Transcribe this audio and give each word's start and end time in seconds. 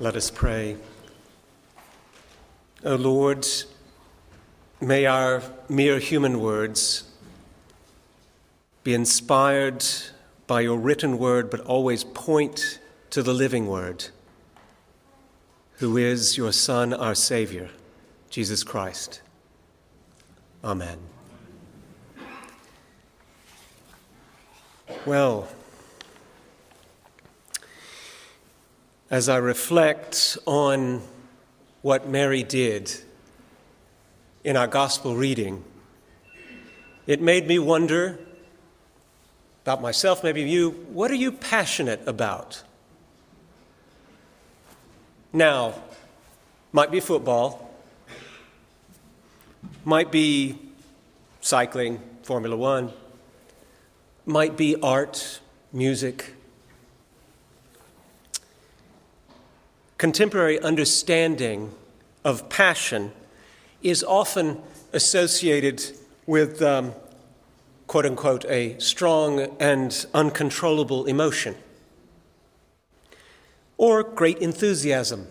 Let 0.00 0.14
us 0.14 0.30
pray. 0.30 0.76
O 2.84 2.94
Lord, 2.94 3.44
may 4.80 5.06
our 5.06 5.42
mere 5.68 5.98
human 5.98 6.38
words 6.38 7.02
be 8.84 8.94
inspired 8.94 9.84
by 10.46 10.60
your 10.60 10.78
written 10.78 11.18
word, 11.18 11.50
but 11.50 11.58
always 11.62 12.04
point 12.04 12.78
to 13.10 13.24
the 13.24 13.34
living 13.34 13.66
word, 13.66 14.06
who 15.78 15.96
is 15.96 16.36
your 16.36 16.52
Son, 16.52 16.94
our 16.94 17.16
Savior, 17.16 17.68
Jesus 18.30 18.62
Christ. 18.62 19.20
Amen. 20.62 20.98
Well, 25.04 25.48
as 29.10 29.28
I 29.28 29.38
reflect 29.38 30.36
on 30.46 31.02
what 31.82 32.08
Mary 32.08 32.42
did 32.42 32.94
in 34.44 34.56
our 34.56 34.66
gospel 34.66 35.16
reading, 35.16 35.64
it 37.06 37.22
made 37.22 37.46
me 37.46 37.58
wonder 37.58 38.18
about 39.64 39.80
myself, 39.82 40.22
maybe 40.22 40.42
you, 40.42 40.70
what 40.70 41.10
are 41.10 41.16
you 41.16 41.32
passionate 41.32 42.00
about? 42.06 42.62
Now, 45.32 45.74
might 46.72 46.90
be 46.90 47.00
football, 47.00 47.74
might 49.84 50.10
be 50.10 50.58
cycling, 51.40 52.00
Formula 52.22 52.56
One, 52.56 52.92
might 54.26 54.56
be 54.56 54.76
art, 54.82 55.40
music. 55.72 56.34
Contemporary 59.98 60.60
understanding 60.60 61.74
of 62.24 62.48
passion 62.48 63.10
is 63.82 64.04
often 64.04 64.62
associated 64.92 65.82
with, 66.24 66.62
um, 66.62 66.92
quote 67.88 68.06
unquote, 68.06 68.44
a 68.44 68.78
strong 68.78 69.40
and 69.58 70.06
uncontrollable 70.14 71.04
emotion 71.06 71.56
or 73.76 74.04
great 74.04 74.38
enthusiasm. 74.38 75.26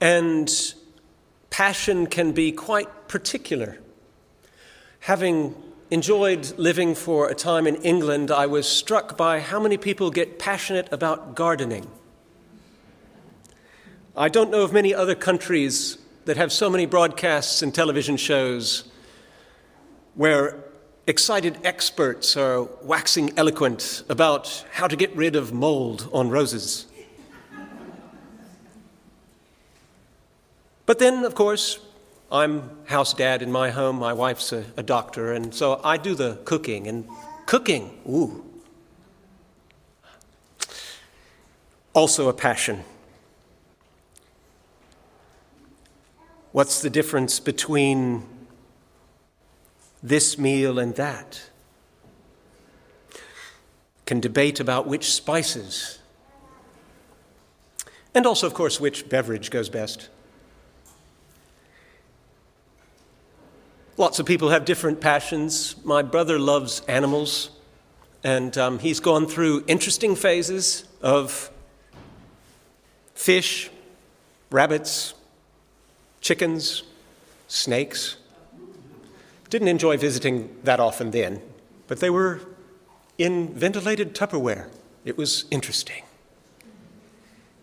And 0.00 0.48
passion 1.50 2.06
can 2.06 2.30
be 2.30 2.52
quite 2.52 3.08
particular. 3.08 3.78
Having 5.00 5.54
enjoyed 5.90 6.56
living 6.58 6.94
for 6.94 7.28
a 7.28 7.34
time 7.34 7.66
in 7.66 7.76
England, 7.76 8.30
I 8.30 8.46
was 8.46 8.68
struck 8.68 9.16
by 9.16 9.40
how 9.40 9.58
many 9.58 9.76
people 9.76 10.12
get 10.12 10.38
passionate 10.38 10.88
about 10.92 11.34
gardening. 11.34 11.90
I 14.18 14.30
don't 14.30 14.50
know 14.50 14.62
of 14.62 14.72
many 14.72 14.94
other 14.94 15.14
countries 15.14 15.98
that 16.24 16.38
have 16.38 16.50
so 16.50 16.70
many 16.70 16.86
broadcasts 16.86 17.60
and 17.60 17.74
television 17.74 18.16
shows 18.16 18.84
where 20.14 20.64
excited 21.06 21.58
experts 21.64 22.34
are 22.34 22.62
waxing 22.82 23.34
eloquent 23.36 24.04
about 24.08 24.64
how 24.72 24.88
to 24.88 24.96
get 24.96 25.14
rid 25.14 25.36
of 25.36 25.52
mold 25.52 26.08
on 26.14 26.30
roses. 26.30 26.86
But 30.86 30.98
then, 30.98 31.22
of 31.22 31.34
course, 31.34 31.78
I'm 32.32 32.70
house 32.86 33.12
dad 33.12 33.42
in 33.42 33.52
my 33.52 33.68
home. 33.68 33.96
My 33.96 34.14
wife's 34.14 34.50
a, 34.50 34.64
a, 34.78 34.82
doctor, 34.82 35.34
and 35.34 35.54
so 35.54 35.78
I 35.84 35.98
do 35.98 36.14
the 36.14 36.38
cooking. 36.46 36.86
And 36.86 37.06
cooking, 37.44 37.98
ooh, 38.08 38.42
also 41.92 42.30
a 42.30 42.32
passion. 42.32 42.82
What's 46.56 46.80
the 46.80 46.88
difference 46.88 47.38
between 47.38 48.24
this 50.02 50.38
meal 50.38 50.78
and 50.78 50.94
that? 50.94 51.50
Can 54.06 54.20
debate 54.20 54.58
about 54.58 54.86
which 54.86 55.12
spices, 55.12 55.98
and 58.14 58.24
also, 58.24 58.46
of 58.46 58.54
course, 58.54 58.80
which 58.80 59.06
beverage 59.10 59.50
goes 59.50 59.68
best. 59.68 60.08
Lots 63.98 64.18
of 64.18 64.24
people 64.24 64.48
have 64.48 64.64
different 64.64 64.98
passions. 64.98 65.76
My 65.84 66.00
brother 66.00 66.38
loves 66.38 66.80
animals, 66.88 67.50
and 68.24 68.56
um, 68.56 68.78
he's 68.78 69.00
gone 69.00 69.26
through 69.26 69.62
interesting 69.66 70.16
phases 70.16 70.84
of 71.02 71.50
fish, 73.14 73.68
rabbits, 74.50 75.12
chickens, 76.26 76.82
snakes. 77.46 78.16
Didn't 79.48 79.68
enjoy 79.68 79.96
visiting 79.96 80.56
that 80.64 80.80
often 80.80 81.12
then, 81.12 81.40
but 81.86 82.00
they 82.00 82.10
were 82.10 82.40
in 83.16 83.54
ventilated 83.54 84.12
Tupperware. 84.12 84.68
It 85.04 85.16
was 85.16 85.44
interesting. 85.52 86.02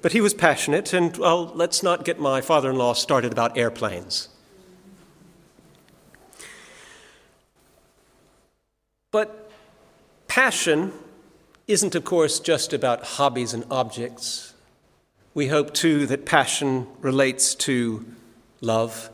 But 0.02 0.14
he 0.14 0.22
was 0.22 0.34
passionate, 0.34 0.94
and 0.94 1.18
well, 1.18 1.52
let's 1.54 1.84
not 1.84 2.06
get 2.06 2.22
my 2.22 2.40
father 2.40 2.70
in 2.70 2.78
law 2.78 2.94
started 2.94 3.34
about 3.34 3.58
airplanes. 3.58 4.30
But 9.12 9.52
passion 10.28 10.94
isn't, 11.68 11.96
of 11.96 12.06
course, 12.06 12.40
just 12.40 12.72
about 12.72 13.04
hobbies 13.04 13.54
and 13.54 13.66
objects. 13.70 14.54
We 15.34 15.48
hope, 15.48 15.74
too, 15.74 16.06
that 16.08 16.26
passion 16.26 16.88
relates 17.02 17.56
to 17.56 18.06
love. 18.64 19.10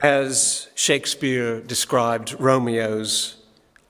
As 0.00 0.68
Shakespeare 0.74 1.60
described 1.60 2.30
Romeo's 2.38 3.36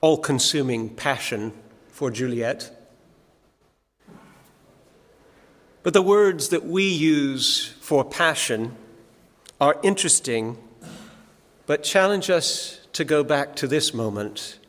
all 0.01 0.17
consuming 0.17 0.89
passion 0.89 1.53
for 1.87 2.11
Juliet. 2.11 2.75
But 5.83 5.93
the 5.93 6.01
words 6.01 6.49
that 6.49 6.65
we 6.65 6.83
use 6.83 7.69
for 7.79 8.03
passion 8.03 8.75
are 9.61 9.79
interesting, 9.81 10.57
but 11.65 11.83
challenge 11.83 12.29
us 12.29 12.85
to 12.93 13.05
go 13.05 13.23
back 13.23 13.55
to 13.55 13.67
this 13.67 13.93
moment 13.93 14.59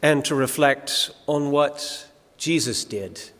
and 0.00 0.24
to 0.24 0.34
reflect 0.34 1.10
on 1.26 1.50
what 1.50 2.08
Jesus 2.38 2.84
did 2.84 3.30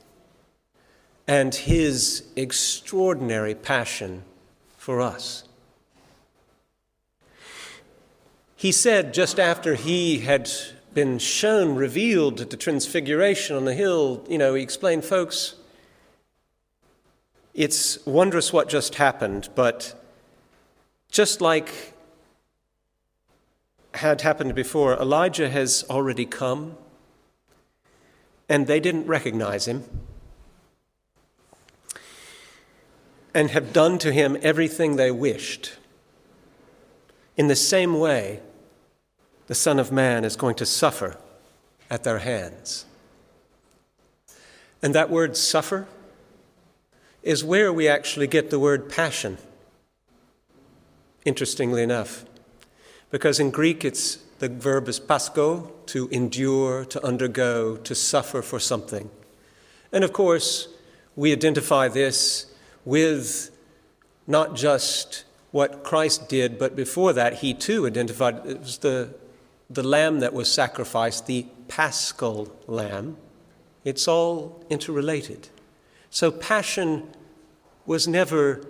and 1.27 1.55
his 1.55 2.25
extraordinary 2.37 3.55
passion 3.55 4.23
for 4.77 5.01
us. 5.01 5.45
He 8.57 8.73
said 8.73 9.15
just 9.15 9.41
after 9.41 9.75
he 9.75 10.21
had 10.21 10.51
been 10.95 11.19
shown, 11.19 11.75
revealed 11.75 12.41
at 12.41 12.51
the 12.51 12.57
transfiguration 12.57 13.57
on 13.57 13.65
the 13.65 13.75
hill, 13.75 14.25
you 14.29 14.39
know, 14.39 14.55
he 14.55 14.63
explained, 14.63 15.05
folks, 15.05 15.55
it's 17.55 18.05
wondrous 18.07 18.53
what 18.53 18.69
just 18.69 18.97
happened, 18.97 19.49
but 19.55 19.95
just 21.11 21.41
like 21.41 21.93
had 23.95 24.23
happened 24.23 24.55
before. 24.55 24.95
Elijah 24.95 25.51
has 25.51 25.85
already 25.91 26.25
come, 26.25 26.77
and 28.49 28.67
they 28.67 28.81
didn't 28.81 29.07
recognize 29.07 29.67
him, 29.67 29.85
and 33.35 33.51
have 33.51 33.73
done 33.73 33.99
to 33.99 34.13
him 34.13 34.37
everything 34.43 34.97
they 34.97 35.11
wished. 35.11 35.75
In 37.37 37.49
the 37.49 37.57
same 37.57 37.99
way, 37.99 38.41
the 39.47 39.55
Son 39.55 39.79
of 39.79 39.91
Man 39.91 40.25
is 40.25 40.37
going 40.37 40.55
to 40.57 40.67
suffer 40.67 41.17
at 41.91 42.05
their 42.05 42.19
hands. 42.19 42.85
And 44.83 44.95
that 44.95 45.11
word 45.11 45.37
suffer 45.37 45.87
is 47.23 47.45
where 47.45 47.73
we 47.73 47.89
actually 47.89 48.27
get 48.27 48.51
the 48.51 48.59
word 48.59 48.89
passion, 48.89 49.39
interestingly 51.25 51.83
enough 51.83 52.25
because 53.13 53.39
in 53.39 53.51
Greek 53.51 53.85
it's 53.85 54.17
the 54.41 54.49
verb 54.49 54.89
is 54.89 54.99
pascho, 54.99 55.71
to 55.87 56.09
endure, 56.09 56.85
to 56.87 57.05
undergo, 57.07 57.77
to 57.77 57.95
suffer 57.95 58.43
for 58.43 58.59
something. 58.59 59.09
And 59.93 60.03
of 60.03 60.13
course, 60.13 60.67
we 61.15 61.31
identify 61.31 61.87
this 61.87 62.52
with 62.85 63.51
not 64.27 64.55
just 64.55 65.25
what 65.51 65.85
Christ 65.85 66.29
did, 66.29 66.59
but 66.59 66.75
before 66.75 67.13
that, 67.13 67.35
he 67.35 67.55
too 67.55 67.87
identified 67.87 68.47
it 68.47 68.61
was 68.61 68.79
the, 68.79 69.15
the 69.69 69.83
lamb 69.83 70.21
that 70.21 70.33
was 70.33 70.51
sacrificed, 70.51 71.27
the 71.27 71.47
paschal 71.69 72.55
lamb. 72.67 73.17
It's 73.85 74.09
all 74.09 74.65
interrelated. 74.71 75.49
So, 76.11 76.31
passion 76.31 77.09
was 77.85 78.07
never, 78.07 78.65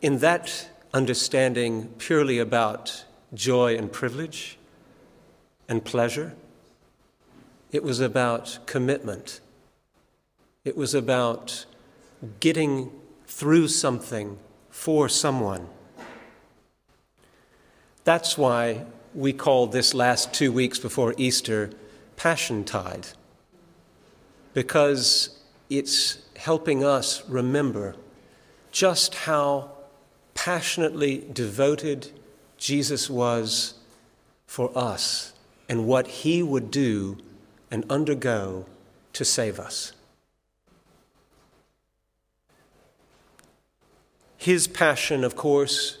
in 0.00 0.18
that 0.18 0.70
understanding, 0.94 1.88
purely 1.98 2.38
about 2.38 3.04
joy 3.34 3.76
and 3.76 3.92
privilege 3.92 4.58
and 5.68 5.84
pleasure. 5.84 6.34
It 7.70 7.82
was 7.82 8.00
about 8.00 8.58
commitment 8.64 9.40
It 10.68 10.76
was 10.76 10.92
about 10.92 11.64
getting 12.40 12.90
through 13.28 13.68
something 13.68 14.38
for 14.70 15.08
someone. 15.08 15.68
That's 18.02 18.36
why 18.36 18.86
we 19.14 19.32
call 19.32 19.66
this 19.66 19.94
last 19.94 20.32
two 20.32 20.50
weeks 20.50 20.78
before 20.78 21.14
Easter 21.18 21.70
Passion 22.16 22.64
Tide, 22.64 23.08
because 24.54 25.38
it's 25.68 26.18
helping 26.36 26.82
us 26.82 27.22
remember 27.28 27.94
just 28.72 29.14
how 29.14 29.70
passionately 30.34 31.26
devoted 31.32 32.10
Jesus 32.56 33.10
was 33.10 33.74
for 34.46 34.76
us 34.76 35.34
and 35.68 35.86
what 35.86 36.06
he 36.06 36.42
would 36.42 36.70
do 36.70 37.18
and 37.70 37.84
undergo 37.90 38.64
to 39.12 39.24
save 39.24 39.60
us. 39.60 39.92
His 44.38 44.68
passion, 44.68 45.24
of 45.24 45.34
course, 45.34 45.98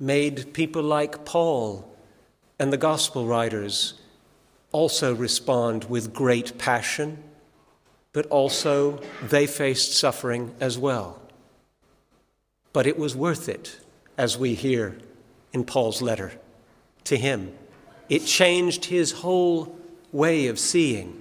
made 0.00 0.52
people 0.54 0.82
like 0.82 1.24
Paul 1.26 1.88
and 2.58 2.72
the 2.72 2.78
gospel 2.78 3.26
writers 3.26 3.94
also 4.72 5.14
respond 5.14 5.84
with 5.84 6.14
great 6.14 6.56
passion, 6.56 7.22
but 8.14 8.26
also 8.26 9.00
they 9.22 9.46
faced 9.46 9.92
suffering 9.92 10.54
as 10.60 10.78
well. 10.78 11.20
But 12.72 12.86
it 12.86 12.98
was 12.98 13.14
worth 13.14 13.50
it, 13.50 13.78
as 14.16 14.38
we 14.38 14.54
hear 14.54 14.96
in 15.52 15.64
Paul's 15.64 16.00
letter 16.00 16.32
to 17.04 17.18
him. 17.18 17.52
It 18.08 18.24
changed 18.24 18.86
his 18.86 19.12
whole 19.12 19.78
way 20.10 20.46
of 20.46 20.58
seeing. 20.58 21.20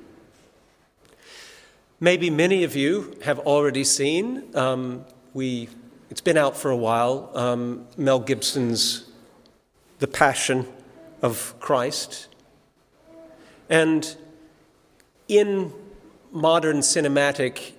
Maybe 1.99 2.29
many 2.29 2.63
of 2.63 2.75
you 2.75 3.17
have 3.23 3.39
already 3.39 3.83
seen, 3.83 4.55
um, 4.55 5.05
we, 5.33 5.67
it's 6.11 6.19
been 6.19 6.35
out 6.35 6.57
for 6.57 6.69
a 6.69 6.75
while, 6.75 7.31
um, 7.33 7.87
Mel 7.95 8.19
Gibson's 8.19 9.09
The 9.99 10.07
Passion 10.07 10.67
of 11.21 11.55
Christ. 11.61 12.27
And 13.69 14.17
in 15.29 15.71
modern 16.29 16.79
cinematic 16.79 17.71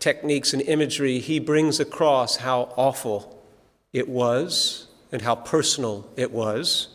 techniques 0.00 0.52
and 0.52 0.60
imagery, 0.62 1.20
he 1.20 1.38
brings 1.38 1.78
across 1.78 2.38
how 2.38 2.74
awful 2.76 3.40
it 3.92 4.08
was 4.08 4.88
and 5.12 5.22
how 5.22 5.36
personal 5.36 6.10
it 6.16 6.32
was. 6.32 6.88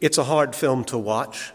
It's 0.00 0.16
a 0.16 0.24
hard 0.24 0.56
film 0.56 0.82
to 0.84 0.96
watch, 0.96 1.52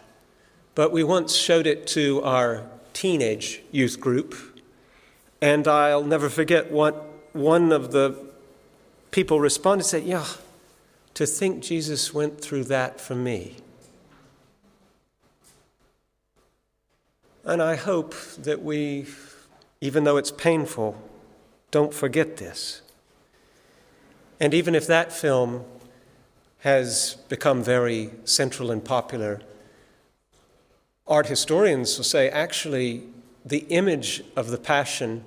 but 0.75 0.91
we 0.91 1.03
once 1.03 1.35
showed 1.35 1.65
it 1.65 1.87
to 1.87 2.21
our 2.21 2.67
teenage 2.93 3.63
youth 3.71 3.99
group, 3.99 4.35
and 5.41 5.67
I'll 5.67 6.03
never 6.03 6.29
forget 6.29 6.71
what 6.71 6.93
one 7.33 7.71
of 7.71 7.91
the 7.91 8.15
people 9.09 9.39
responded 9.39 9.83
said, 9.85 10.03
Yeah, 10.03 10.25
to 11.15 11.25
think 11.25 11.63
Jesus 11.63 12.13
went 12.13 12.39
through 12.39 12.65
that 12.65 13.01
for 13.01 13.15
me. 13.15 13.57
And 17.43 17.61
I 17.61 17.75
hope 17.75 18.13
that 18.37 18.61
we, 18.61 19.07
even 19.81 20.03
though 20.03 20.17
it's 20.17 20.31
painful, 20.31 21.01
don't 21.71 21.93
forget 21.93 22.37
this. 22.37 22.83
And 24.39 24.53
even 24.53 24.75
if 24.75 24.85
that 24.87 25.11
film 25.11 25.65
has 26.59 27.15
become 27.29 27.63
very 27.63 28.11
central 28.25 28.69
and 28.69 28.85
popular, 28.85 29.41
art 31.07 31.27
historians 31.27 31.97
will 31.97 32.03
say 32.03 32.29
actually 32.29 33.03
the 33.45 33.65
image 33.69 34.23
of 34.35 34.49
the 34.49 34.57
Passion 34.57 35.23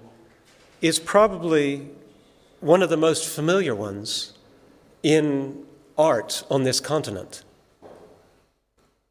is 0.81 0.99
probably 0.99 1.89
one 2.61 2.83
of 2.83 2.91
the 2.91 2.97
most 2.97 3.29
familiar 3.29 3.75
ones 3.75 4.35
in 5.03 5.65
art 5.97 6.45
on 6.51 6.65
this 6.65 6.81
continent. 6.81 7.43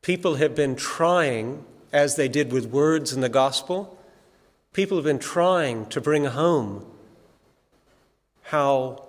People 0.01 0.35
have 0.35 0.55
been 0.55 0.75
trying 0.75 1.65
as 1.93 2.15
they 2.15 2.27
did 2.27 2.51
with 2.51 2.65
words 2.65 3.13
in 3.13 3.21
the 3.21 3.29
gospel, 3.29 3.97
people 4.73 4.97
have 4.97 5.05
been 5.05 5.19
trying 5.19 5.85
to 5.85 6.01
bring 6.01 6.25
home 6.25 6.85
how 8.41 9.05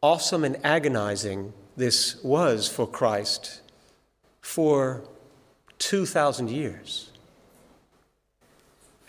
awesome 0.00 0.44
and 0.44 0.56
agonizing 0.64 1.52
this 1.76 2.22
was 2.22 2.68
for 2.68 2.86
Christ 2.86 3.60
for 4.40 5.02
2,000 5.78 6.48
years. 6.48 7.10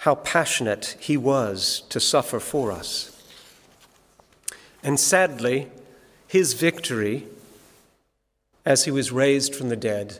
How 0.03 0.15
passionate 0.15 0.95
he 0.99 1.17
was 1.17 1.83
to 1.89 1.99
suffer 1.99 2.39
for 2.39 2.71
us. 2.71 3.21
And 4.81 4.99
sadly, 4.99 5.67
his 6.25 6.53
victory, 6.53 7.27
as 8.65 8.85
he 8.85 8.91
was 8.91 9.11
raised 9.11 9.53
from 9.53 9.69
the 9.69 9.75
dead, 9.75 10.19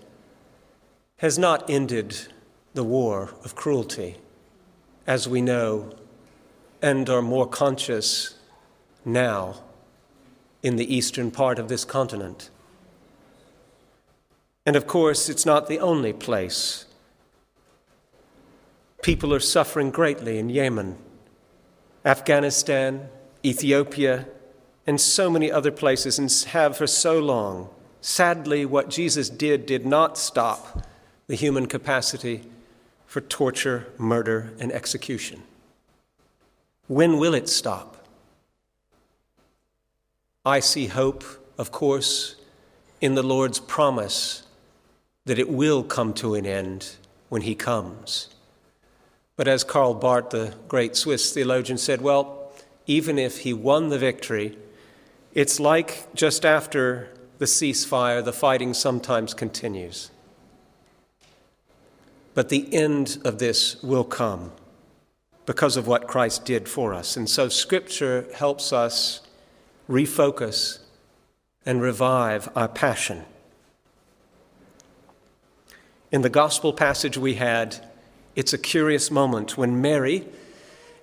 has 1.20 1.38
not 1.38 1.70
ended 1.70 2.28
the 2.74 2.84
war 2.84 3.34
of 3.44 3.56
cruelty, 3.56 4.18
as 5.08 5.28
we 5.28 5.42
know 5.42 5.94
and 6.82 7.10
are 7.10 7.22
more 7.22 7.48
conscious 7.48 8.36
now 9.06 9.56
in 10.62 10.76
the 10.76 10.94
eastern 10.94 11.32
part 11.32 11.58
of 11.58 11.70
this 11.70 11.86
continent. 11.86 12.50
And 14.66 14.76
of 14.76 14.88
course, 14.88 15.30
it's 15.30 15.46
not 15.46 15.68
the 15.68 15.80
only 15.80 16.14
place. 16.14 16.86
People 19.02 19.34
are 19.34 19.40
suffering 19.40 19.92
greatly 19.92 20.38
in 20.38 20.50
Yemen, 20.50 20.98
Afghanistan, 22.04 23.10
Ethiopia, 23.46 24.26
and 24.86 25.00
so 25.00 25.30
many 25.30 25.52
other 25.52 25.72
places, 25.72 26.20
and 26.20 26.32
have 26.52 26.76
for 26.76 26.88
so 26.88 27.20
long. 27.20 27.70
Sadly, 28.02 28.66
what 28.66 28.90
Jesus 28.90 29.30
did 29.30 29.66
did 29.66 29.86
not 29.86 30.18
stop 30.18 30.86
the 31.28 31.36
human 31.36 31.68
capacity 31.68 32.42
for 33.06 33.22
torture, 33.22 33.88
murder, 33.98 34.54
and 34.60 34.72
execution. 34.72 35.44
When 36.88 37.18
will 37.20 37.34
it 37.34 37.48
stop? 37.48 38.08
I 40.46 40.60
see 40.60 40.88
hope, 40.88 41.24
of 41.58 41.72
course, 41.72 42.36
in 43.00 43.16
the 43.16 43.24
Lord's 43.24 43.60
promise 43.60 44.44
that 45.26 45.40
it 45.40 45.50
will 45.50 45.84
come 45.84 46.14
to 46.16 46.36
an 46.36 46.46
end 46.46 46.96
when 47.30 47.44
He 47.44 47.56
comes. 47.56 48.30
But 49.40 49.48
as 49.48 49.64
Karl 49.64 49.94
Barth, 49.94 50.32
the 50.32 50.54
great 50.68 50.98
Swiss 50.98 51.34
theologian, 51.34 51.78
said, 51.78 52.02
well, 52.02 52.52
even 52.88 53.18
if 53.18 53.38
He 53.38 53.54
won 53.54 53.88
the 53.88 53.98
victory, 53.98 54.58
it's 55.34 55.62
like 55.62 56.14
just 56.14 56.46
after 56.46 57.08
the 57.38 57.46
ceasefire, 57.46 58.22
the 58.22 58.34
fighting 58.34 58.74
sometimes 58.74 59.34
continues. 59.34 60.12
But 62.34 62.50
the 62.50 62.68
end 62.74 63.20
of 63.24 63.40
this 63.40 63.82
will 63.82 64.04
come 64.04 64.52
because 65.46 65.78
of 65.78 65.88
what 65.88 66.06
Christ 66.06 66.44
did 66.44 66.68
for 66.68 66.94
us. 66.94 67.16
And 67.16 67.30
so 67.30 67.48
Scripture 67.48 68.28
helps 68.36 68.74
us 68.74 69.22
refocus 69.90 70.80
and 71.66 71.82
revive 71.82 72.50
our 72.58 72.68
passion. 72.68 73.24
In 76.12 76.24
the 76.24 76.30
gospel 76.30 76.74
passage 76.74 77.18
we 77.18 77.36
had, 77.36 77.89
it's 78.40 78.54
a 78.54 78.58
curious 78.58 79.12
moment 79.12 79.58
when 79.58 79.82
Mary, 79.82 80.26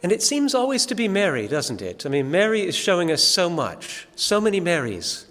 and 0.02 0.10
it 0.10 0.22
seems 0.22 0.54
always 0.54 0.86
to 0.86 0.94
be 0.94 1.06
Mary, 1.06 1.46
doesn't 1.46 1.82
it? 1.82 2.06
I 2.06 2.08
mean, 2.08 2.30
Mary 2.30 2.62
is 2.62 2.74
showing 2.74 3.12
us 3.12 3.22
so 3.22 3.50
much, 3.50 4.08
so 4.16 4.40
many 4.40 4.58
Marys. 4.58 5.26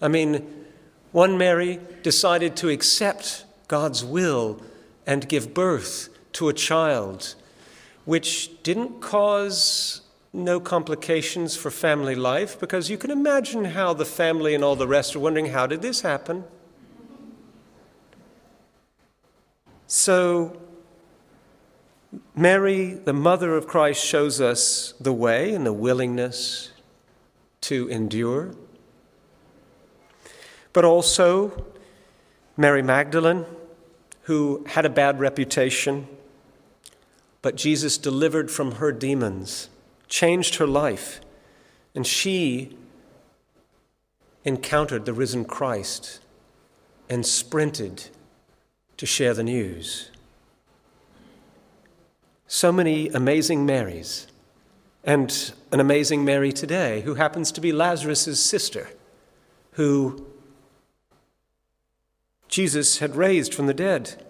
I 0.00 0.06
mean, 0.06 0.46
one 1.10 1.36
Mary 1.36 1.80
decided 2.04 2.54
to 2.58 2.68
accept 2.68 3.44
God's 3.66 4.04
will 4.04 4.62
and 5.08 5.28
give 5.28 5.52
birth 5.52 6.08
to 6.34 6.48
a 6.48 6.52
child, 6.52 7.34
which 8.04 8.62
didn't 8.62 9.00
cause 9.00 10.02
no 10.32 10.60
complications 10.60 11.56
for 11.56 11.72
family 11.72 12.14
life, 12.14 12.60
because 12.60 12.88
you 12.88 12.96
can 12.96 13.10
imagine 13.10 13.64
how 13.64 13.92
the 13.92 14.04
family 14.04 14.54
and 14.54 14.62
all 14.62 14.76
the 14.76 14.86
rest 14.86 15.16
are 15.16 15.18
wondering, 15.18 15.46
how 15.46 15.66
did 15.66 15.82
this 15.82 16.02
happen? 16.02 16.44
So, 19.88 20.56
Mary, 22.36 22.94
the 22.94 23.12
mother 23.12 23.56
of 23.56 23.66
Christ, 23.66 24.04
shows 24.04 24.40
us 24.40 24.94
the 25.00 25.12
way 25.12 25.52
and 25.52 25.66
the 25.66 25.72
willingness 25.72 26.70
to 27.62 27.88
endure. 27.88 28.54
But 30.72 30.84
also, 30.84 31.66
Mary 32.56 32.82
Magdalene, 32.82 33.46
who 34.22 34.64
had 34.68 34.86
a 34.86 34.90
bad 34.90 35.18
reputation, 35.18 36.06
but 37.42 37.56
Jesus 37.56 37.98
delivered 37.98 38.50
from 38.50 38.72
her 38.72 38.92
demons, 38.92 39.68
changed 40.08 40.56
her 40.56 40.66
life, 40.66 41.20
and 41.94 42.06
she 42.06 42.76
encountered 44.44 45.04
the 45.04 45.12
risen 45.12 45.44
Christ 45.44 46.20
and 47.08 47.26
sprinted 47.26 48.08
to 48.96 49.06
share 49.06 49.34
the 49.34 49.42
news. 49.42 50.10
So 52.52 52.72
many 52.72 53.08
amazing 53.10 53.64
Marys, 53.64 54.26
and 55.04 55.52
an 55.70 55.78
amazing 55.78 56.24
Mary 56.24 56.50
today 56.50 57.00
who 57.02 57.14
happens 57.14 57.52
to 57.52 57.60
be 57.60 57.70
Lazarus' 57.70 58.42
sister, 58.42 58.90
who 59.74 60.26
Jesus 62.48 62.98
had 62.98 63.14
raised 63.14 63.54
from 63.54 63.68
the 63.68 63.72
dead. 63.72 64.26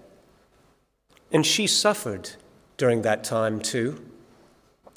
And 1.33 1.47
she 1.47 1.67
suffered 1.67 2.33
during 2.77 3.01
that 3.03 3.25
time 3.25 3.59
too, 3.59 4.05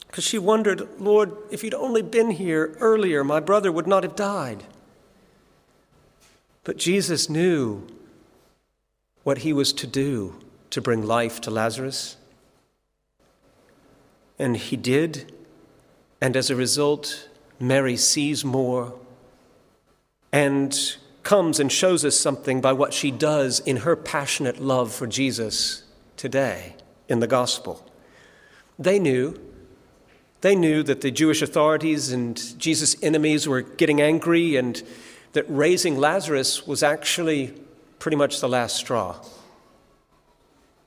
because 0.07 0.25
she 0.25 0.37
wondered, 0.37 0.85
Lord, 0.99 1.31
if 1.49 1.63
you'd 1.63 1.73
only 1.73 2.01
been 2.01 2.31
here 2.31 2.75
earlier, 2.81 3.23
my 3.23 3.39
brother 3.39 3.71
would 3.71 3.87
not 3.87 4.03
have 4.03 4.17
died. 4.17 4.65
But 6.65 6.75
Jesus 6.75 7.29
knew 7.29 7.87
what 9.23 9.39
he 9.39 9.53
was 9.53 9.71
to 9.71 9.87
do 9.87 10.35
to 10.71 10.81
bring 10.81 11.01
life 11.01 11.39
to 11.39 11.49
Lazarus. 11.49 12.17
And 14.39 14.57
he 14.57 14.75
did. 14.75 15.31
And 16.21 16.35
as 16.35 16.49
a 16.49 16.55
result, 16.55 17.29
Mary 17.59 17.97
sees 17.97 18.43
more 18.43 18.93
and 20.31 20.97
comes 21.23 21.59
and 21.59 21.71
shows 21.71 22.03
us 22.03 22.19
something 22.19 22.59
by 22.59 22.73
what 22.73 22.93
she 22.93 23.11
does 23.11 23.59
in 23.61 23.77
her 23.77 23.95
passionate 23.95 24.59
love 24.59 24.93
for 24.93 25.07
Jesus 25.07 25.83
today 26.17 26.75
in 27.07 27.19
the 27.19 27.27
gospel. 27.27 27.89
They 28.77 28.99
knew. 28.99 29.39
They 30.41 30.55
knew 30.55 30.83
that 30.83 31.01
the 31.01 31.11
Jewish 31.11 31.41
authorities 31.41 32.11
and 32.11 32.59
Jesus' 32.59 33.01
enemies 33.01 33.47
were 33.47 33.61
getting 33.61 34.01
angry 34.01 34.57
and 34.57 34.83
that 35.31 35.45
raising 35.47 35.97
Lazarus 35.97 36.67
was 36.67 36.83
actually 36.83 37.53
pretty 37.99 38.17
much 38.17 38.41
the 38.41 38.49
last 38.49 38.75
straw. 38.75 39.21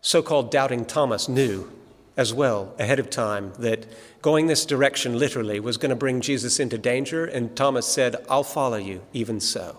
So 0.02 0.22
called 0.22 0.50
doubting 0.50 0.84
Thomas 0.84 1.28
knew 1.28 1.70
as 2.16 2.32
well 2.32 2.74
ahead 2.78 2.98
of 2.98 3.10
time 3.10 3.52
that 3.58 3.86
going 4.22 4.46
this 4.46 4.64
direction 4.64 5.18
literally 5.18 5.60
was 5.60 5.76
going 5.76 5.90
to 5.90 5.96
bring 5.96 6.20
Jesus 6.20 6.58
into 6.58 6.78
danger, 6.78 7.24
and 7.24 7.54
Thomas 7.54 7.86
said, 7.86 8.16
I'll 8.28 8.42
follow 8.42 8.78
you 8.78 9.02
even 9.12 9.38
so. 9.38 9.78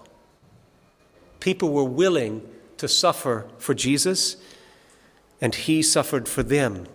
People 1.39 1.70
were 1.70 1.84
willing 1.84 2.48
to 2.77 2.88
suffer 2.88 3.48
for 3.58 3.74
Jesus, 3.74 4.38
and 5.41 5.53
he 5.53 5.82
suffered 5.82 6.29
for 6.29 6.44
them, 6.44 6.86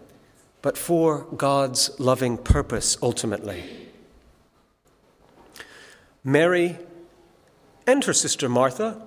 but 0.62 0.78
for 0.78 1.26
God's 1.36 1.98
loving 1.98 2.38
purpose 2.38 2.96
ultimately. 3.02 3.64
Mary 6.24 6.78
and 7.86 8.04
her 8.04 8.12
sister 8.12 8.48
Martha 8.48 9.02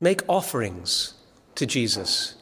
make 0.00 0.22
offerings 0.28 1.14
to 1.56 1.66
Jesus. 1.66 2.36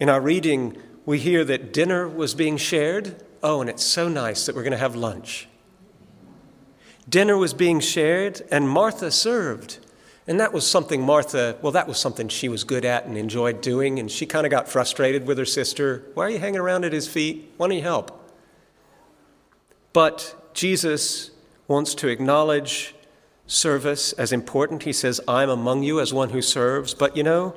In 0.00 0.08
our 0.08 0.20
reading, 0.20 0.76
we 1.06 1.20
hear 1.20 1.44
that 1.44 1.72
dinner 1.72 2.06
was 2.08 2.34
being 2.34 2.56
shared. 2.56 3.22
Oh, 3.42 3.60
and 3.60 3.70
it's 3.70 3.84
so 3.84 4.08
nice 4.08 4.44
that 4.44 4.56
we're 4.56 4.64
going 4.64 4.72
to 4.72 4.78
have 4.78 4.96
lunch. 4.96 5.48
Dinner 7.08 7.36
was 7.36 7.54
being 7.54 7.78
shared, 7.78 8.42
and 8.50 8.68
Martha 8.68 9.12
served. 9.12 9.78
And 10.26 10.40
that 10.40 10.52
was 10.52 10.66
something 10.66 11.00
Martha, 11.00 11.56
well, 11.62 11.70
that 11.70 11.86
was 11.86 11.98
something 11.98 12.26
she 12.26 12.48
was 12.48 12.64
good 12.64 12.84
at 12.84 13.06
and 13.06 13.16
enjoyed 13.16 13.60
doing. 13.60 14.00
And 14.00 14.10
she 14.10 14.26
kind 14.26 14.44
of 14.44 14.50
got 14.50 14.68
frustrated 14.68 15.24
with 15.24 15.38
her 15.38 15.44
sister. 15.44 16.02
Why 16.14 16.24
are 16.24 16.30
you 16.30 16.40
hanging 16.40 16.58
around 16.58 16.84
at 16.84 16.92
his 16.92 17.06
feet? 17.06 17.52
Why 17.56 17.68
don't 17.68 17.76
you 17.76 17.82
help? 17.82 18.10
But 19.92 20.50
Jesus 20.52 21.30
wants 21.68 21.94
to 21.96 22.08
acknowledge 22.08 22.96
service 23.46 24.12
as 24.14 24.32
important. 24.32 24.82
He 24.82 24.92
says, 24.92 25.20
I'm 25.28 25.48
among 25.48 25.84
you 25.84 26.00
as 26.00 26.12
one 26.12 26.30
who 26.30 26.42
serves. 26.42 26.92
But 26.92 27.16
you 27.16 27.22
know, 27.22 27.54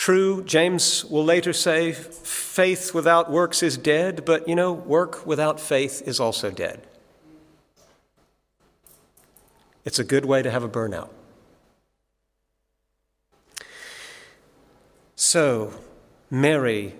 true, 0.00 0.42
James 0.44 1.04
will 1.04 1.26
later 1.26 1.52
say, 1.52 1.92
faith 1.92 2.94
without 2.94 3.30
works 3.30 3.62
is 3.62 3.76
dead. 3.76 4.24
But 4.24 4.48
you 4.48 4.54
know, 4.54 4.72
work 4.72 5.26
without 5.26 5.60
faith 5.60 6.02
is 6.06 6.18
also 6.18 6.50
dead. 6.50 6.80
It's 9.84 9.98
a 9.98 10.04
good 10.04 10.24
way 10.24 10.40
to 10.40 10.50
have 10.50 10.64
a 10.64 10.70
burnout. 10.70 11.10
So, 15.16 15.74
Mary, 16.30 16.94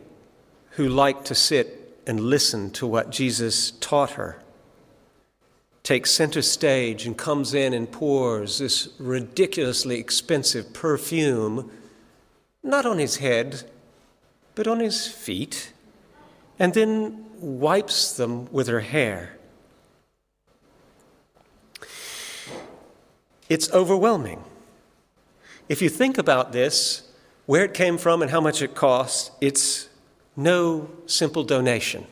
who 0.72 0.86
liked 0.86 1.24
to 1.26 1.34
sit 1.34 2.02
and 2.06 2.20
listen 2.20 2.70
to 2.72 2.86
what 2.86 3.08
Jesus 3.08 3.70
taught 3.80 4.10
her, 4.10 4.42
takes 5.82 6.10
center 6.10 6.42
stage 6.42 7.06
and 7.06 7.16
comes 7.16 7.54
in 7.54 7.72
and 7.72 7.90
pours 7.90 8.58
this 8.58 8.90
ridiculously 8.98 9.98
expensive 9.98 10.74
perfume, 10.74 11.70
not 12.62 12.86
on 12.86 12.98
his 12.98 13.16
head, 13.16 13.64
but 14.54 14.66
on 14.66 14.80
his 14.80 15.06
feet, 15.06 15.72
and 16.58 16.74
then 16.74 17.24
wipes 17.40 18.16
them 18.16 18.50
with 18.52 18.68
her 18.68 18.80
hair. 18.80 19.36
It's 23.48 23.70
overwhelming. 23.72 24.44
If 25.68 25.80
you 25.82 25.88
think 25.88 26.18
about 26.18 26.52
this, 26.52 27.08
where 27.46 27.64
it 27.64 27.74
came 27.74 27.98
from 27.98 28.22
and 28.22 28.30
how 28.30 28.40
much 28.40 28.62
it 28.62 28.74
cost, 28.74 29.32
it's 29.40 29.88
no 30.36 30.88
simple 31.06 31.42
donation. 31.42 32.06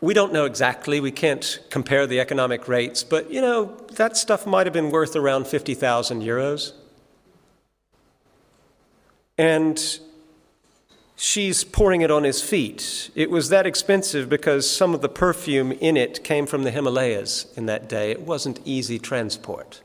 We 0.00 0.14
don't 0.14 0.32
know 0.32 0.44
exactly, 0.44 1.00
we 1.00 1.10
can't 1.10 1.60
compare 1.70 2.06
the 2.06 2.20
economic 2.20 2.68
rates, 2.68 3.02
but 3.04 3.30
you 3.30 3.40
know, 3.40 3.76
that 3.92 4.16
stuff 4.16 4.46
might 4.46 4.66
have 4.66 4.72
been 4.72 4.90
worth 4.90 5.16
around 5.16 5.46
50,000 5.46 6.22
euros. 6.22 6.72
And 9.38 9.98
she's 11.16 11.64
pouring 11.64 12.00
it 12.00 12.10
on 12.10 12.24
his 12.24 12.42
feet. 12.42 13.10
It 13.14 13.30
was 13.30 13.48
that 13.48 13.66
expensive 13.66 14.28
because 14.28 14.70
some 14.70 14.94
of 14.94 15.00
the 15.00 15.08
perfume 15.08 15.72
in 15.72 15.96
it 15.96 16.22
came 16.22 16.46
from 16.46 16.62
the 16.62 16.70
Himalayas 16.70 17.52
in 17.56 17.66
that 17.66 17.88
day. 17.88 18.10
It 18.10 18.22
wasn't 18.22 18.60
easy 18.64 18.98
transport. 18.98 19.80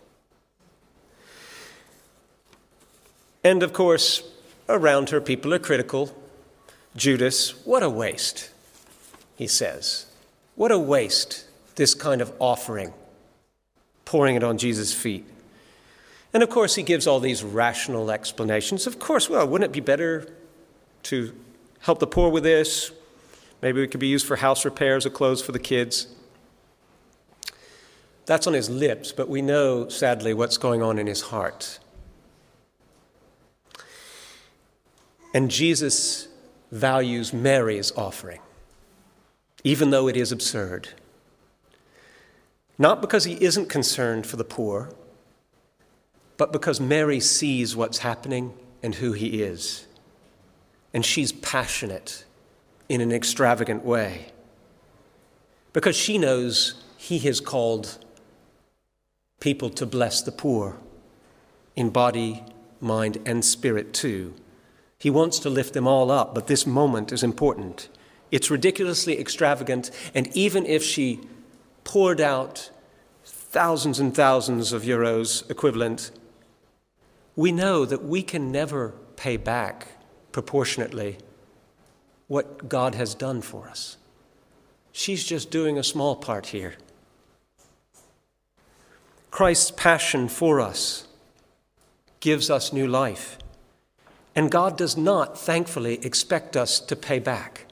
And 3.44 3.64
of 3.64 3.74
course, 3.74 4.24
around 4.70 5.10
her, 5.10 5.20
people 5.20 5.54
are 5.54 5.60
critical. 5.60 6.16
Judas, 6.96 7.66
what 7.66 7.84
a 7.84 7.90
waste, 7.90 8.50
he 9.36 9.48
says. 9.48 10.06
What 10.56 10.72
a 10.72 10.78
waste, 10.78 11.46
this 11.76 11.94
kind 11.94 12.22
of 12.22 12.32
offering, 12.40 12.94
pouring 14.06 14.36
it 14.36 14.44
on 14.44 14.58
Jesus' 14.58 14.94
feet. 14.94 15.26
And 16.34 16.44
of 16.44 16.50
course, 16.50 16.76
he 16.76 16.84
gives 16.84 17.08
all 17.08 17.20
these 17.20 17.44
rational 17.44 18.10
explanations. 18.12 18.88
Of 18.88 19.00
course, 19.00 19.30
well, 19.30 19.48
wouldn't 19.48 19.70
it 19.70 19.74
be 19.74 19.82
better 19.82 20.34
to 21.04 21.34
help 21.82 22.00
the 22.00 22.08
poor 22.08 22.30
with 22.30 22.44
this. 22.44 22.92
Maybe 23.62 23.82
it 23.84 23.92
could 23.92 24.00
be 24.00 24.08
used 24.08 24.26
for 24.26 24.38
house 24.38 24.66
repairs 24.66 25.06
or 25.06 25.10
clothes 25.10 25.42
for 25.42 25.52
the 25.52 25.60
kids. 25.60 26.08
That's 28.26 28.48
on 28.48 28.54
his 28.54 28.70
lips, 28.70 29.12
but 29.12 29.28
we 29.30 29.42
know, 29.42 29.90
sadly, 29.90 30.34
what's 30.34 30.58
going 30.58 30.82
on 30.82 30.98
in 30.98 31.08
his 31.08 31.22
heart. 31.22 31.80
And 35.34 35.50
Jesus 35.50 36.28
values 36.72 37.34
Mary's 37.34 37.92
offering, 37.96 38.40
even 39.64 39.90
though 39.90 40.08
it 40.08 40.18
is 40.18 40.32
absurd. 40.32 40.90
Not 42.78 43.02
because 43.02 43.26
he 43.26 43.42
isn't 43.44 43.70
concerned 43.70 44.26
for 44.26 44.38
the 44.38 44.44
poor, 44.44 44.90
but 46.42 46.52
because 46.52 46.82
Mary 46.82 47.20
sees 47.20 47.76
what's 47.76 48.00
happening 48.00 48.52
and 48.82 48.96
who 48.96 49.12
he 49.12 49.44
is 49.44 49.86
and 50.92 51.06
she's 51.06 51.32
passionate 51.32 52.26
in 52.90 53.00
an 53.00 53.12
extravagant 53.12 53.86
way 53.86 54.26
because 55.72 55.96
she 55.96 56.18
knows 56.18 56.82
he 56.98 57.20
has 57.20 57.40
called 57.40 58.04
people 59.40 59.70
to 59.70 59.86
bless 59.86 60.24
the 60.24 60.32
poor 60.32 60.78
in 61.76 61.92
body, 61.92 62.44
mind, 62.80 63.20
and 63.24 63.46
spirit 63.46 63.94
too. 63.94 64.34
He 64.98 65.12
wants 65.12 65.38
to 65.38 65.50
lift 65.52 65.76
them 65.76 65.86
all 65.86 66.10
up, 66.10 66.34
but 66.34 66.48
this 66.48 66.66
moment 66.66 67.12
is 67.12 67.22
important. 67.22 67.88
It's 68.32 68.50
ridiculously 68.50 69.20
extravagant, 69.20 69.92
and 70.16 70.28
even 70.36 70.66
if 70.66 70.82
she 70.82 71.20
poured 71.84 72.20
out 72.20 72.72
thousands 73.24 74.00
and 74.00 74.16
thousands 74.16 74.74
of 74.74 74.82
euros 74.82 75.48
equivalent, 75.48 76.10
we 77.36 77.52
know 77.52 77.86
that 77.86 78.04
we 78.04 78.22
can 78.22 78.52
never 78.52 78.94
pay 79.16 79.38
back 79.38 79.88
proportionately 80.32 81.18
what 82.28 82.70
God 82.70 82.96
has 82.96 83.14
done 83.14 83.42
for 83.42 83.68
us. 83.68 83.98
She's 84.92 85.24
just 85.24 85.52
doing 85.52 85.78
a 85.78 85.84
small 85.84 86.16
part 86.16 86.48
here. 86.48 86.76
Christ's 89.32 89.72
passion 89.72 90.28
for 90.28 90.60
us 90.60 91.08
gives 92.20 92.50
us 92.50 92.74
new 92.74 92.88
life. 92.88 93.38
And 94.36 94.50
God 94.50 94.78
does 94.78 94.96
not, 94.96 95.38
thankfully, 95.38 96.06
expect 96.06 96.56
us 96.56 96.80
to 96.80 96.96
pay 96.96 97.20
back, 97.20 97.66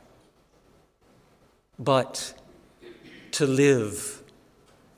but 1.78 2.34
to 3.32 3.46
live 3.46 4.24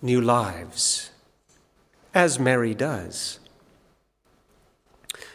new 0.01 0.21
lives, 0.21 1.11
as 2.15 2.39
Mary 2.39 2.73
does. 2.73 3.40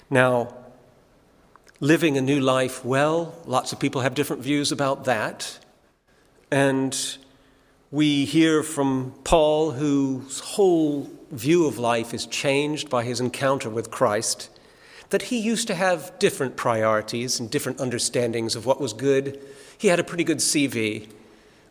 Now, 0.08 0.54
living 1.80 2.16
a 2.16 2.20
new 2.20 2.40
life 2.40 2.84
well. 2.84 3.34
Lots 3.44 3.72
of 3.72 3.80
people 3.80 4.02
have 4.02 4.14
different 4.14 4.42
views 4.42 4.70
about 4.70 5.04
that. 5.04 5.58
And 6.50 6.96
we 7.90 8.24
hear 8.24 8.62
from 8.62 9.14
Paul, 9.24 9.72
whose 9.72 10.40
whole 10.40 11.10
view 11.32 11.66
of 11.66 11.78
life 11.78 12.14
is 12.14 12.26
changed 12.26 12.88
by 12.88 13.02
his 13.02 13.20
encounter 13.20 13.68
with 13.68 13.90
Christ, 13.90 14.48
that 15.10 15.22
he 15.22 15.38
used 15.38 15.66
to 15.68 15.74
have 15.74 16.16
different 16.20 16.56
priorities 16.56 17.40
and 17.40 17.50
different 17.50 17.80
understandings 17.80 18.54
of 18.54 18.64
what 18.64 18.80
was 18.80 18.92
good. 18.92 19.40
He 19.76 19.88
had 19.88 19.98
a 19.98 20.04
pretty 20.04 20.24
good 20.24 20.38
CV, 20.38 21.08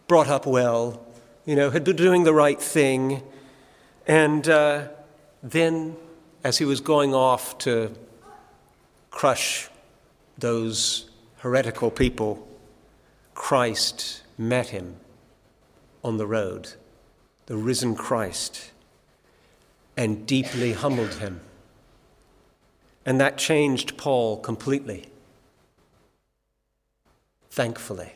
brought 0.07 0.27
up 0.27 0.45
well, 0.45 1.05
you 1.45 1.55
know, 1.55 1.69
had 1.69 1.85
been 1.85 1.95
doing 1.95 2.25
the 2.25 2.33
right 2.33 2.61
thing. 2.61 3.23
And 4.07 4.47
uh, 4.47 4.89
then, 5.41 5.95
as 6.43 6.57
he 6.57 6.65
was 6.65 6.81
going 6.81 7.13
off 7.13 7.57
to 7.59 7.95
crush 9.15 9.69
those 10.37 11.09
heretical 11.37 11.89
people, 11.89 12.45
Christ 13.33 14.23
met 14.37 14.67
him 14.67 14.97
on 16.03 16.17
the 16.17 16.27
road, 16.27 16.73
the 17.45 17.55
risen 17.55 17.95
Christ, 17.95 18.71
and 19.95 20.27
deeply 20.27 20.73
humbled 20.73 21.13
him. 21.13 21.39
And 23.05 23.21
that 23.21 23.37
changed 23.37 23.95
Paul 23.95 24.37
completely. 24.37 25.07
Thankfully. 27.49 28.15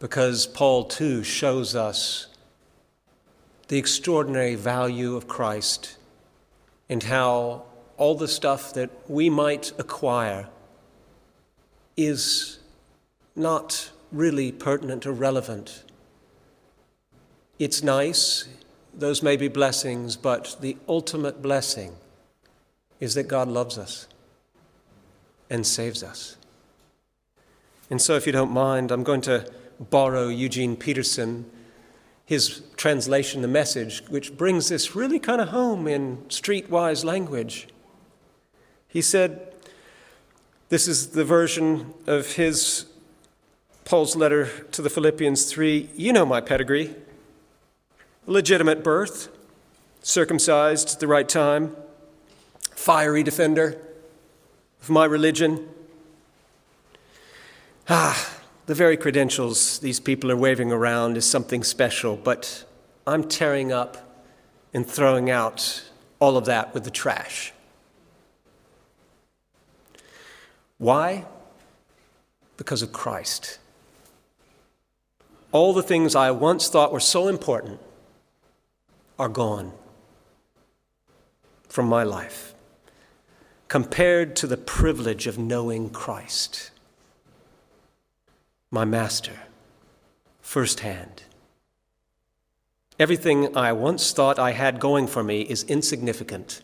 Because 0.00 0.48
Paul 0.48 0.86
too 0.86 1.22
shows 1.22 1.76
us 1.76 2.26
the 3.68 3.78
extraordinary 3.78 4.56
value 4.56 5.14
of 5.14 5.28
Christ 5.28 5.98
and 6.88 7.04
how 7.04 7.62
all 7.96 8.14
the 8.14 8.28
stuff 8.28 8.72
that 8.74 8.90
we 9.08 9.30
might 9.30 9.72
acquire 9.78 10.48
is 11.96 12.58
not 13.34 13.90
really 14.12 14.52
pertinent 14.52 15.06
or 15.06 15.12
relevant. 15.12 15.84
It's 17.58 17.82
nice, 17.82 18.48
those 18.94 19.22
may 19.22 19.36
be 19.36 19.48
blessings, 19.48 20.16
but 20.16 20.56
the 20.60 20.76
ultimate 20.88 21.42
blessing 21.42 21.96
is 23.00 23.14
that 23.14 23.24
God 23.24 23.48
loves 23.48 23.78
us 23.78 24.08
and 25.48 25.66
saves 25.66 26.02
us. 26.02 26.36
And 27.88 28.00
so, 28.02 28.14
if 28.16 28.26
you 28.26 28.32
don't 28.32 28.50
mind, 28.50 28.90
I'm 28.90 29.04
going 29.04 29.20
to 29.22 29.50
borrow 29.78 30.28
Eugene 30.28 30.76
Peterson, 30.76 31.48
his 32.24 32.62
translation, 32.76 33.42
The 33.42 33.48
Message, 33.48 34.02
which 34.08 34.36
brings 34.36 34.68
this 34.68 34.96
really 34.96 35.18
kind 35.18 35.40
of 35.40 35.48
home 35.48 35.86
in 35.86 36.18
streetwise 36.28 37.04
language. 37.04 37.68
He 38.88 39.02
said, 39.02 39.52
This 40.68 40.88
is 40.88 41.08
the 41.08 41.24
version 41.24 41.94
of 42.06 42.34
his 42.34 42.86
Paul's 43.84 44.16
letter 44.16 44.64
to 44.72 44.82
the 44.82 44.90
Philippians 44.90 45.50
3 45.50 45.90
You 45.94 46.12
know 46.12 46.26
my 46.26 46.40
pedigree. 46.40 46.94
Legitimate 48.26 48.82
birth, 48.82 49.28
circumcised 50.02 50.94
at 50.94 51.00
the 51.00 51.06
right 51.06 51.28
time, 51.28 51.76
fiery 52.72 53.22
defender 53.22 53.80
of 54.82 54.90
my 54.90 55.04
religion. 55.04 55.68
Ah, 57.88 58.34
the 58.66 58.74
very 58.74 58.96
credentials 58.96 59.78
these 59.78 60.00
people 60.00 60.32
are 60.32 60.36
waving 60.36 60.72
around 60.72 61.16
is 61.16 61.24
something 61.24 61.62
special, 61.62 62.16
but 62.16 62.64
I'm 63.06 63.28
tearing 63.28 63.70
up 63.70 64.24
and 64.74 64.84
throwing 64.84 65.30
out 65.30 65.84
all 66.18 66.36
of 66.36 66.46
that 66.46 66.74
with 66.74 66.82
the 66.82 66.90
trash. 66.90 67.52
Why? 70.78 71.24
Because 72.56 72.82
of 72.82 72.92
Christ. 72.92 73.58
All 75.52 75.72
the 75.72 75.82
things 75.82 76.14
I 76.14 76.30
once 76.30 76.68
thought 76.68 76.92
were 76.92 77.00
so 77.00 77.28
important 77.28 77.80
are 79.18 79.28
gone 79.28 79.72
from 81.68 81.86
my 81.86 82.02
life 82.02 82.54
compared 83.68 84.36
to 84.36 84.46
the 84.46 84.56
privilege 84.56 85.26
of 85.26 85.38
knowing 85.38 85.90
Christ, 85.90 86.70
my 88.70 88.84
Master, 88.84 89.40
firsthand. 90.40 91.22
Everything 92.98 93.56
I 93.56 93.72
once 93.72 94.12
thought 94.12 94.38
I 94.38 94.52
had 94.52 94.80
going 94.80 95.06
for 95.06 95.22
me 95.22 95.42
is 95.42 95.64
insignificant. 95.64 96.62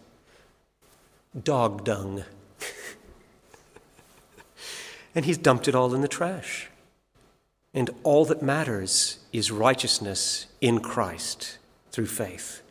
Dog 1.42 1.84
dung. 1.84 2.24
And 5.14 5.24
he's 5.24 5.38
dumped 5.38 5.68
it 5.68 5.74
all 5.74 5.94
in 5.94 6.00
the 6.00 6.08
trash. 6.08 6.68
And 7.74 7.90
all 8.02 8.24
that 8.26 8.42
matters 8.42 9.18
is 9.32 9.50
righteousness 9.50 10.46
in 10.60 10.80
Christ 10.80 11.58
through 11.90 12.06
faith. 12.06 12.62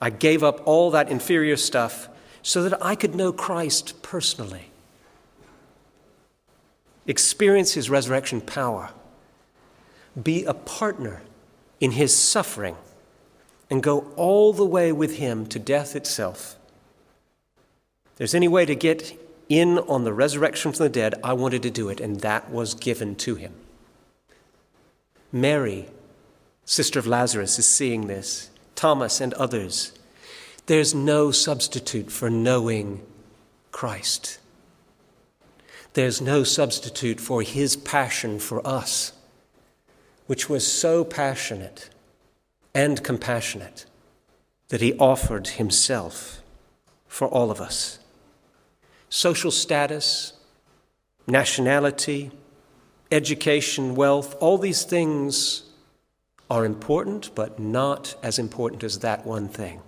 I 0.00 0.10
gave 0.10 0.42
up 0.42 0.62
all 0.66 0.90
that 0.90 1.10
inferior 1.10 1.56
stuff 1.56 2.08
so 2.42 2.62
that 2.62 2.82
I 2.84 2.94
could 2.94 3.14
know 3.14 3.32
Christ 3.32 4.00
personally, 4.02 4.70
experience 7.06 7.72
his 7.72 7.90
resurrection 7.90 8.40
power, 8.40 8.90
be 10.22 10.44
a 10.44 10.54
partner 10.54 11.22
in 11.80 11.92
his 11.92 12.16
suffering, 12.16 12.76
and 13.70 13.82
go 13.82 14.12
all 14.16 14.52
the 14.52 14.64
way 14.64 14.92
with 14.92 15.16
him 15.16 15.46
to 15.46 15.58
death 15.58 15.94
itself. 15.94 16.56
If 18.12 18.16
there's 18.16 18.34
any 18.34 18.48
way 18.48 18.64
to 18.64 18.74
get 18.74 19.18
in 19.48 19.78
on 19.78 20.04
the 20.04 20.12
resurrection 20.12 20.72
from 20.72 20.84
the 20.84 20.90
dead, 20.90 21.14
I 21.24 21.32
wanted 21.32 21.62
to 21.62 21.70
do 21.70 21.88
it, 21.88 22.00
and 22.00 22.20
that 22.20 22.50
was 22.50 22.74
given 22.74 23.16
to 23.16 23.34
him. 23.36 23.54
Mary, 25.32 25.88
sister 26.64 26.98
of 26.98 27.06
Lazarus, 27.06 27.58
is 27.58 27.66
seeing 27.66 28.06
this. 28.06 28.50
Thomas 28.74 29.20
and 29.20 29.34
others. 29.34 29.92
There's 30.66 30.94
no 30.94 31.32
substitute 31.32 32.12
for 32.12 32.30
knowing 32.30 33.02
Christ. 33.72 34.38
There's 35.94 36.20
no 36.20 36.44
substitute 36.44 37.20
for 37.20 37.42
his 37.42 37.74
passion 37.74 38.38
for 38.38 38.64
us, 38.64 39.12
which 40.26 40.48
was 40.48 40.64
so 40.64 41.02
passionate 41.02 41.90
and 42.74 43.02
compassionate 43.02 43.86
that 44.68 44.80
he 44.80 44.94
offered 44.94 45.48
himself 45.48 46.42
for 47.08 47.26
all 47.26 47.50
of 47.50 47.60
us. 47.60 47.98
Social 49.08 49.50
status, 49.50 50.34
nationality, 51.26 52.30
education, 53.10 53.94
wealth, 53.94 54.36
all 54.40 54.58
these 54.58 54.84
things 54.84 55.64
are 56.50 56.64
important, 56.64 57.34
but 57.34 57.58
not 57.58 58.14
as 58.22 58.38
important 58.38 58.82
as 58.82 59.00
that 59.00 59.26
one 59.26 59.48
thing. 59.48 59.80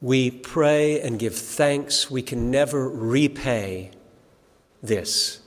We 0.00 0.30
pray 0.30 1.00
and 1.00 1.18
give 1.18 1.34
thanks. 1.34 2.08
We 2.10 2.22
can 2.22 2.50
never 2.50 2.88
repay 2.88 3.90
this, 4.80 5.40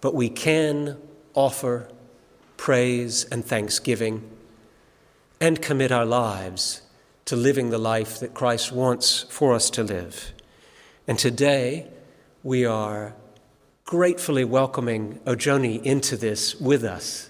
but 0.00 0.14
we 0.14 0.28
can 0.28 0.96
offer 1.34 1.88
praise 2.56 3.24
and 3.24 3.44
thanksgiving 3.44 4.28
and 5.40 5.62
commit 5.62 5.92
our 5.92 6.04
lives 6.04 6.82
to 7.28 7.36
living 7.36 7.68
the 7.68 7.76
life 7.76 8.20
that 8.20 8.32
Christ 8.32 8.72
wants 8.72 9.26
for 9.28 9.52
us 9.52 9.68
to 9.68 9.82
live. 9.82 10.32
And 11.06 11.18
today, 11.18 11.86
we 12.42 12.64
are 12.64 13.14
gratefully 13.84 14.44
welcoming 14.44 15.20
Ojoni 15.26 15.82
into 15.82 16.16
this 16.16 16.58
with 16.58 16.84
us. 16.84 17.28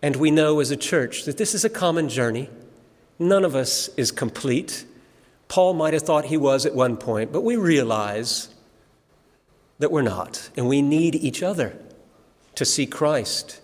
And 0.00 0.14
we 0.14 0.30
know 0.30 0.60
as 0.60 0.70
a 0.70 0.76
church 0.76 1.24
that 1.24 1.38
this 1.38 1.56
is 1.56 1.64
a 1.64 1.68
common 1.68 2.08
journey. 2.08 2.48
None 3.18 3.44
of 3.44 3.56
us 3.56 3.88
is 3.96 4.12
complete. 4.12 4.84
Paul 5.48 5.74
might 5.74 5.92
have 5.92 6.02
thought 6.02 6.26
he 6.26 6.36
was 6.36 6.64
at 6.64 6.76
one 6.76 6.96
point, 6.96 7.32
but 7.32 7.40
we 7.40 7.56
realize 7.56 8.48
that 9.80 9.90
we're 9.90 10.02
not. 10.02 10.50
And 10.56 10.68
we 10.68 10.82
need 10.82 11.16
each 11.16 11.42
other 11.42 11.76
to 12.54 12.64
see 12.64 12.86
Christ 12.86 13.60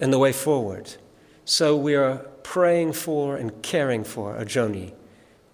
and 0.00 0.10
the 0.10 0.18
way 0.18 0.32
forward. 0.32 0.94
So 1.44 1.76
we 1.76 1.94
are 1.94 2.18
praying 2.42 2.94
for 2.94 3.36
and 3.36 3.62
caring 3.62 4.04
for 4.04 4.34
Ojoni 4.34 4.92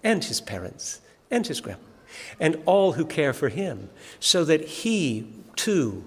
and 0.03 0.23
his 0.23 0.41
parents 0.41 1.01
and 1.29 1.45
his 1.45 1.61
grandma 1.61 1.81
and 2.39 2.61
all 2.65 2.93
who 2.93 3.05
care 3.05 3.33
for 3.33 3.49
him 3.49 3.89
so 4.19 4.43
that 4.45 4.67
he 4.67 5.27
too, 5.55 6.03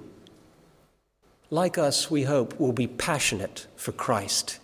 like 1.50 1.78
us, 1.78 2.10
we 2.10 2.24
hope, 2.24 2.58
will 2.58 2.72
be 2.72 2.86
passionate 2.86 3.66
for 3.76 3.92
Christ. 3.92 4.58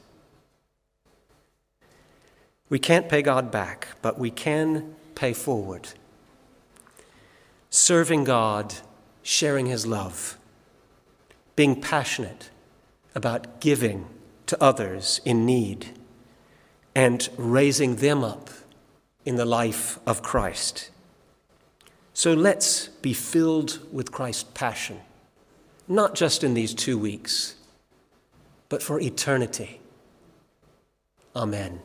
We 2.68 2.78
can't 2.78 3.08
pay 3.08 3.22
God 3.22 3.50
back, 3.50 3.88
but 4.00 4.18
we 4.18 4.30
can 4.30 4.94
pay 5.14 5.32
forward. 5.32 5.88
Serving 7.68 8.24
God, 8.24 8.74
sharing 9.22 9.66
His 9.66 9.86
love, 9.86 10.38
being 11.56 11.80
passionate 11.80 12.50
about 13.14 13.60
giving 13.60 14.06
to 14.50 14.60
others 14.60 15.20
in 15.24 15.46
need, 15.46 15.86
and 16.92 17.28
raising 17.36 17.96
them 17.96 18.24
up 18.24 18.50
in 19.24 19.36
the 19.36 19.44
life 19.44 20.00
of 20.08 20.24
Christ. 20.24 20.90
So 22.14 22.34
let's 22.34 22.88
be 22.88 23.12
filled 23.12 23.78
with 23.92 24.10
Christ's 24.10 24.50
passion, 24.52 24.98
not 25.86 26.16
just 26.16 26.42
in 26.42 26.54
these 26.54 26.74
two 26.74 26.98
weeks, 26.98 27.54
but 28.68 28.82
for 28.82 29.00
eternity. 29.00 29.80
Amen. 31.36 31.80